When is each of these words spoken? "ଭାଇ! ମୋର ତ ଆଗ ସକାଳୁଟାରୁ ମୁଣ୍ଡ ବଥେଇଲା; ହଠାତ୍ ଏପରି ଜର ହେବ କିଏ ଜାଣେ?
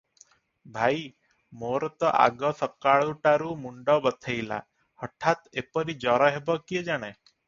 "ଭାଇ! 0.75 1.01
ମୋର 1.63 1.89
ତ 2.03 2.13
ଆଗ 2.23 2.49
ସକାଳୁଟାରୁ 2.61 3.51
ମୁଣ୍ଡ 3.65 3.97
ବଥେଇଲା; 4.05 4.57
ହଠାତ୍ 5.03 5.45
ଏପରି 5.63 5.95
ଜର 6.07 6.31
ହେବ 6.37 6.57
କିଏ 6.65 6.83
ଜାଣେ? 6.89 7.11